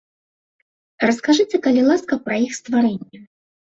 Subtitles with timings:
[1.07, 3.19] Раскажыце, калі ласка, пра іх стварэнне.